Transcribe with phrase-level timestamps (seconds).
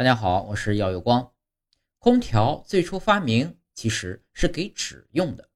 [0.00, 1.30] 大家好，我是耀有光。
[1.98, 5.50] 空调最初发明其实是给纸用的。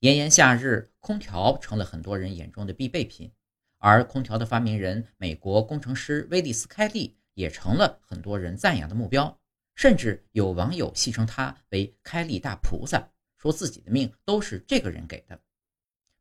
[0.00, 3.32] 炎炎夏日，空调成了很多人眼中的必备品，
[3.78, 9.40] 而空调的发明人美国工程师威利斯·开利也成了很多人赞扬的目标，
[9.74, 13.10] 甚至有网友戏称他为“开利大菩萨”，
[13.40, 15.40] 说自己的命都是这个人给的。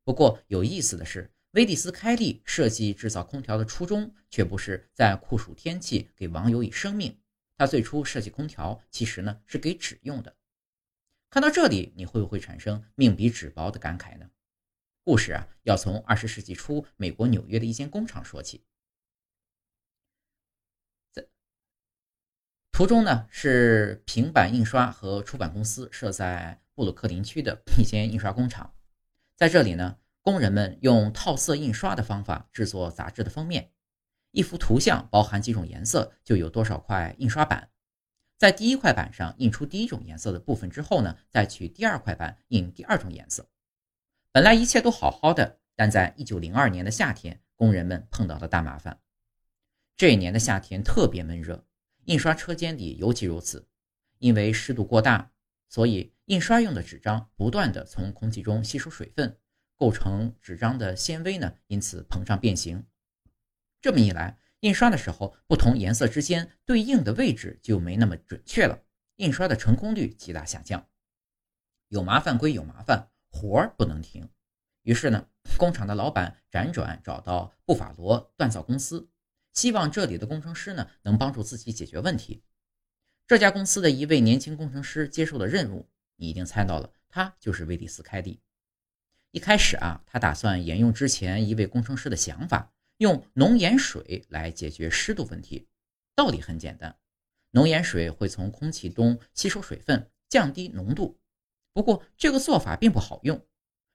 [0.06, 1.30] 不过有意思的是。
[1.52, 7.18] 威利斯·开利设计制造空调的初衷，却不是在酷暑天气给网友以生命。
[7.58, 10.36] 他最初设计空调，其实呢是给纸用的。
[11.30, 14.30] 看到这里，你会不会产生“命比纸薄”的感慨呢？
[15.04, 18.64] 故事啊，要从二十世纪初美国纽约的一间工厂说起。
[21.12, 21.28] 在
[22.72, 28.76] 图中呢，是平板印刷和出版公司设在布鲁克林区的一间印刷工厂，
[29.36, 29.98] 在这里呢。
[30.22, 33.72] 工人们用套色印刷的方法制作杂志的封面，
[34.36, 37.70] 一幅图像包含几种颜色，就有多少块印刷板。
[38.38, 43.48] 在第一块板上印出第一种颜色的部分之后呢，再取第二块板印第二种颜色。
[44.34, 49.00] 本来一切都好好的，但在一九零二年的夏天，工人们碰到了大麻烦。
[49.96, 51.66] 这一年的夏天特别闷热，
[52.04, 53.66] 印刷车间里尤其如此，
[54.18, 55.32] 因为湿度过大，
[55.70, 59.38] 所以印刷用的纸张不断的从空气中吸收水分。
[59.78, 62.84] 构成纸张的纤维呢，因此膨胀变形。
[63.86, 68.82] 这么一来，印刷的时候不同颜色之间对应的位置就没那么准确了，
[69.18, 70.90] 印刷的成功率极大下降。
[71.90, 74.28] 有麻烦归有麻烦，活儿不能停。
[74.82, 75.28] 于是呢，
[75.60, 79.08] 工厂的老板辗转找到布法罗锻造公司，
[79.54, 82.42] 希望这里的工程师呢能帮助自己解决问题。
[83.28, 88.42] 这家公司的一位年轻工程师接受了任务，你一定猜到了，他就是威利斯·凯利。
[89.30, 95.68] 一开始啊，他打算沿用之前一位工程师的想法，用浓盐水来解决湿度问题。
[96.16, 96.98] 道理很简单，
[97.52, 101.20] 浓盐水会从空气中吸收水分，降低浓度。
[101.74, 103.46] 不过这个做法并不好用，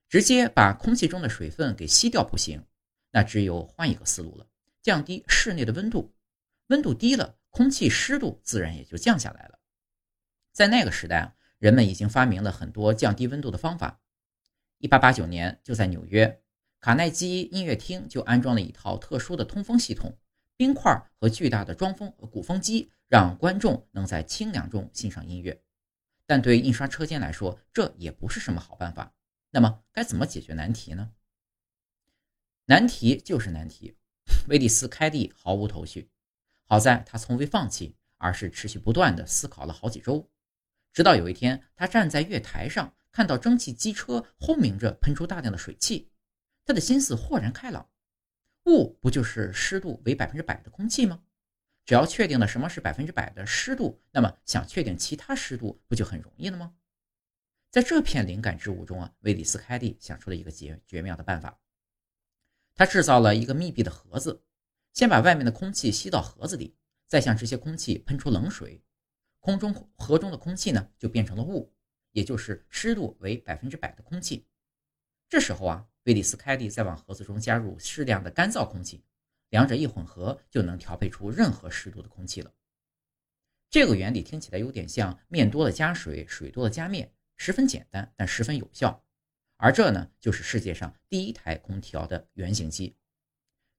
[0.09, 2.65] 直接把空气中的水分给吸掉不行。
[3.11, 4.47] 那只有换一个思路了，
[4.83, 6.15] 降低室内的温度。
[6.69, 9.59] 温度低了，空气湿度自然也就降下来了。
[10.53, 14.01] 在那个时代啊，人们已经发明了很多降低温度的方法。
[14.79, 16.43] 一八八九年，就在纽约
[16.81, 20.19] 卡耐基音乐厅就安装了一套特殊的通风系统，
[20.57, 25.63] 冰块和巨大的装风鼓风机，让观众能在清凉中欣赏音乐。
[26.27, 29.15] 但对印刷车间来说，这也不是什么好办法。
[29.51, 31.13] 那么，该怎么解决难题呢？
[32.65, 33.97] 难题就是难题，
[34.49, 36.11] 威利斯·开利毫无头绪。
[36.65, 40.31] 好在他从未放弃，而是持续不断地思考了好几周，
[40.93, 42.95] 直到有一天，他站在月台上。
[43.13, 46.13] 看到蒸汽机车轰鸣着喷出大量的水汽，
[46.65, 47.91] 他的心思豁然开朗。
[48.67, 51.23] 雾不就是湿度为百分之百的空气吗？
[51.87, 56.75] 只要确定了什么是百分之百的湿度，那么想确定其他湿度不就很容易了吗？
[57.71, 61.59] 在这片灵感之舞中啊，威利斯·开利想出了一个绝绝妙的办法。
[62.75, 64.45] 他制造了一个密闭的盒子，
[64.93, 66.77] 先把外面的空气吸到盒子里，
[67.07, 68.85] 再向这些空气喷出冷水，
[69.41, 71.73] 空中盒中的空气呢就变成了雾。
[72.13, 74.49] 也就是湿度为百分之百的空气，
[75.29, 79.05] 这时候啊，威利斯·开利再往盒子中加入适量的干燥空气，
[79.51, 82.53] 两者一混合，就能调配出任何湿度的空气了。
[83.71, 89.05] 这个原理听起来有点像面多了加水，水多了加面，十分简单，但十分有效。
[89.57, 92.97] 而这呢，就是世界上第一台空调的原型机。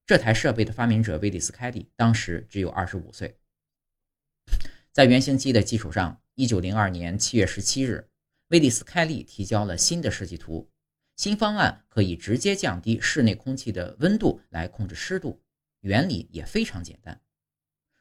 [0.06, 3.38] 这台设备的发明者威利斯·开利当时只有二十五岁。
[4.94, 8.08] 在原型机的基础上，一九零二年七月十七日。
[8.47, 10.71] 威利斯·开利提交了新的设计图，
[11.16, 15.42] 新方案可以直接降低室内空气的温度来控制湿度，
[15.82, 17.22] 原理也非常简单。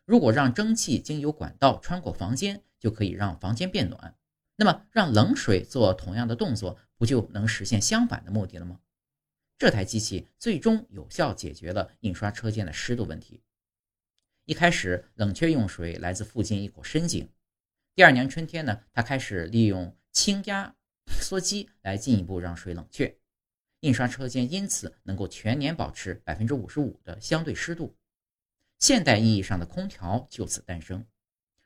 [0.06, 4.16] 如果让蒸汽经由管道穿过房间，就可以让房间变暖。
[4.56, 8.81] 那么让冷水做同样的动作，不就能实现相反的目的了吗？
[9.59, 13.43] 这台机器最终有效解决了印刷车间的湿度问题。
[14.44, 17.29] 一开始，冷却用水来自附近一口深井。
[17.94, 19.94] 第二年春天呢，他开始利用。
[20.12, 20.75] 轻压
[21.10, 23.18] 缩机来进一步让水冷却，
[23.80, 27.96] 印刷车间因此能够全年保持百分之五十五的相对湿度。
[28.78, 31.06] 现代意义上的空调就此诞生，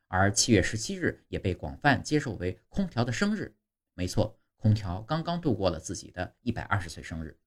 [0.09, 3.55] 而七月十七日也被广泛接受为空调的生日。
[3.95, 7.39] 没错，空调刚刚度过了自己的一百二十岁生日。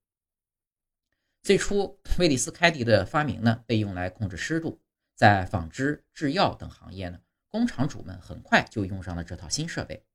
[1.44, 4.82] 最初，威利斯·开迪的发明呢，被用来控制湿度，
[5.16, 10.06] 在纺织、制药等行业呢，工厂主们很快就用上了这套新设备。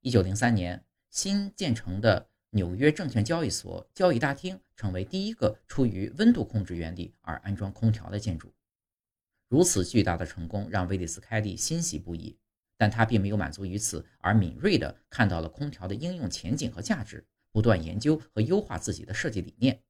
[0.00, 0.85] 一九零三年，
[1.16, 8.52] 新建成的纽约证券交易所交易大厅成为第一个出于温度控制原理而安装空调的建筑。
[9.48, 12.36] 如此巨大的成功让威利斯·开利欣喜不已，
[12.76, 19.82] 但他并没有满足于此，而敏锐地看到了空调的应用前景和价值，不断研究和优化自己的设计理念。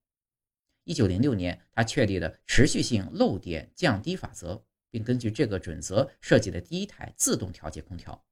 [0.84, 8.24] 一九零六年，他确立了持续性漏点降低法则，并根据这个准则设计了第一台自动调节空调。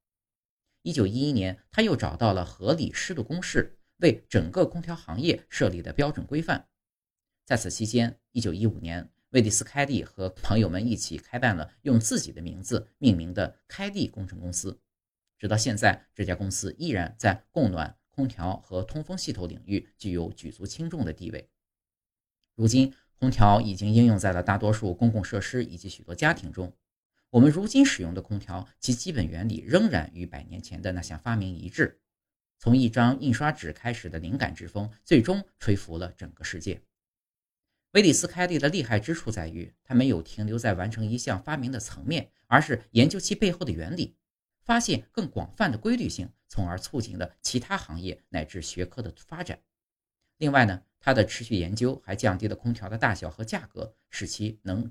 [0.85, 6.67] 一九一一年，他又找到了合理湿度公式，为整个空调行业设立的标准规范。
[7.43, 14.79] 在此期间，一九一五年，威利斯·开利和朋友们一起开办了用自己的名字命名的开利工程公司。
[15.39, 21.49] 直到现在，这家公司依然在供暖、空调和通风系统领域具有举足轻重的地位。
[22.53, 26.71] 如今，空调已经应用在了大多数公共设施以及许多家庭中。
[27.35, 31.99] 我们如今使用的空调，其基本原理仍然与百年前的那项发明一致。
[32.57, 36.81] 从一张印刷纸开始的灵感之风，最终吹拂了整个世界。
[37.91, 44.15] 威利斯·开利的厉害之处在于，他没有停留在完成一项发明的层面，而是研究其背后的原理，
[44.63, 49.59] 发现更广泛的规律性，从而促进了其他行业乃至学科的发展。
[50.37, 54.89] 另外呢，他的持续研究还降低了空调的大小和价格，使其能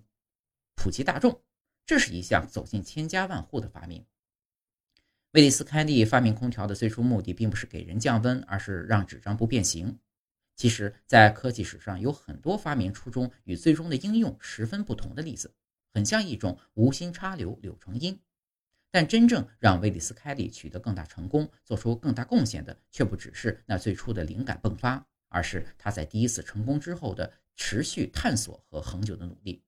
[0.75, 1.41] 普及大众。
[1.87, 4.05] 这是一项走进千家万户的发明。
[5.33, 9.99] 威利斯·开利发明空调的最初目的，并不是给人降温，而是让纸张不变形。
[10.55, 15.53] 其实，在科技史上有很多发明初衷与最终的应用十分不同的例子，
[15.93, 18.19] 很像一种无心插柳柳成荫。
[18.93, 29.61] 但真正让威利斯·开利取得更大成功、做出更大贡献的，却不只是那最初的灵感迸发，而是他在第一次成功之后的持续探索和恒久的努力。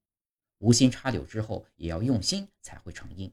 [0.58, 3.32] 无心插柳之后，也要用心才会成荫。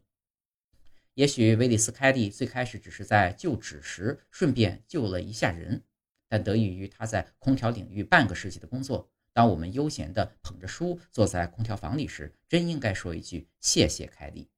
[1.14, 5.84] 也许威利斯·凯利最开始只是在救纸时顺便救了一下人。
[6.28, 14.50] 但得益于他在空调领域半个世纪的工作，当我们悠闲地捧着书坐在空调房里时，真应该说一句谢谢凯利。